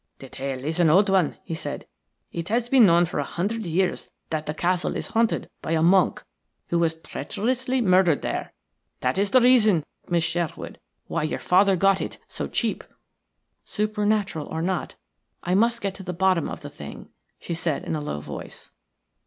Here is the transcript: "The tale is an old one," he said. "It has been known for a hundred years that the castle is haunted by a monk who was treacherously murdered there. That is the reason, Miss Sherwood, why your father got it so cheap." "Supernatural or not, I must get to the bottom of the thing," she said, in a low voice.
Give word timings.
"The 0.17 0.29
tale 0.29 0.65
is 0.65 0.79
an 0.79 0.89
old 0.89 1.09
one," 1.09 1.37
he 1.43 1.53
said. 1.53 1.85
"It 2.31 2.49
has 2.49 2.69
been 2.69 2.87
known 2.87 3.05
for 3.05 3.19
a 3.19 3.23
hundred 3.23 3.67
years 3.67 4.09
that 4.31 4.47
the 4.47 4.53
castle 4.55 4.95
is 4.95 5.05
haunted 5.09 5.47
by 5.61 5.73
a 5.73 5.83
monk 5.83 6.23
who 6.69 6.79
was 6.79 6.95
treacherously 6.97 7.81
murdered 7.81 8.23
there. 8.23 8.51
That 9.01 9.19
is 9.19 9.29
the 9.29 9.39
reason, 9.41 9.83
Miss 10.09 10.23
Sherwood, 10.23 10.79
why 11.05 11.21
your 11.21 11.37
father 11.37 11.75
got 11.75 12.01
it 12.01 12.17
so 12.27 12.47
cheap." 12.47 12.83
"Supernatural 13.63 14.47
or 14.47 14.63
not, 14.63 14.95
I 15.43 15.53
must 15.53 15.81
get 15.81 15.93
to 15.95 16.03
the 16.03 16.13
bottom 16.13 16.49
of 16.49 16.61
the 16.61 16.71
thing," 16.71 17.09
she 17.39 17.53
said, 17.53 17.83
in 17.83 17.95
a 17.95 18.01
low 18.01 18.21
voice. 18.21 18.71